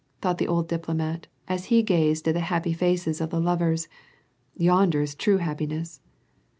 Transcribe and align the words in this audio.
thought 0.19 0.39
the 0.39 0.47
old 0.47 0.67
diplomat, 0.67 1.27
as 1.47 1.65
he 1.65 1.83
gazed 1.83 2.27
at 2.27 2.33
the 2.33 2.39
happy 2.39 2.73
faces 2.73 3.21
of 3.21 3.29
the 3.29 3.39
lovers: 3.39 3.87
"yonder 4.57 5.03
is 5.03 5.13
true 5.13 5.37
happiness 5.37 6.01